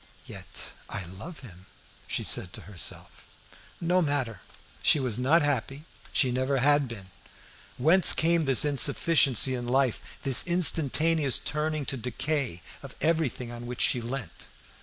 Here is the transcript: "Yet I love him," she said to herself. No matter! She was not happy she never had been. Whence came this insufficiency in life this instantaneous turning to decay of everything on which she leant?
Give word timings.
"Yet 0.25 0.73
I 0.89 1.05
love 1.05 1.41
him," 1.41 1.67
she 2.07 2.23
said 2.23 2.53
to 2.53 2.61
herself. 2.61 3.27
No 3.79 4.01
matter! 4.01 4.41
She 4.81 4.99
was 4.99 5.19
not 5.19 5.43
happy 5.43 5.83
she 6.11 6.31
never 6.31 6.57
had 6.57 6.87
been. 6.87 7.11
Whence 7.77 8.13
came 8.13 8.45
this 8.45 8.65
insufficiency 8.65 9.53
in 9.53 9.67
life 9.67 9.99
this 10.23 10.43
instantaneous 10.47 11.37
turning 11.37 11.85
to 11.85 11.97
decay 11.97 12.63
of 12.81 12.95
everything 12.99 13.51
on 13.51 13.67
which 13.67 13.81
she 13.81 14.01
leant? 14.01 14.47